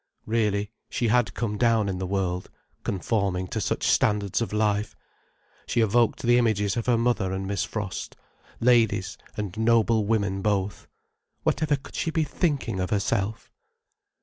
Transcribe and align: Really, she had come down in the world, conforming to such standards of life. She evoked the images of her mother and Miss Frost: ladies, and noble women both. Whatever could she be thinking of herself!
Really, 0.25 0.71
she 0.89 1.09
had 1.09 1.35
come 1.35 1.59
down 1.59 1.87
in 1.87 1.99
the 1.99 2.07
world, 2.07 2.49
conforming 2.83 3.45
to 3.49 3.61
such 3.61 3.83
standards 3.85 4.41
of 4.41 4.51
life. 4.51 4.95
She 5.67 5.79
evoked 5.81 6.23
the 6.23 6.39
images 6.39 6.75
of 6.75 6.87
her 6.87 6.97
mother 6.97 7.31
and 7.31 7.45
Miss 7.45 7.63
Frost: 7.63 8.15
ladies, 8.59 9.15
and 9.37 9.55
noble 9.59 10.07
women 10.07 10.41
both. 10.41 10.87
Whatever 11.43 11.75
could 11.75 11.93
she 11.93 12.09
be 12.09 12.23
thinking 12.23 12.79
of 12.79 12.89
herself! 12.89 13.51